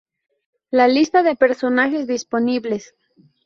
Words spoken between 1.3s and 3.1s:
personajes disponibles.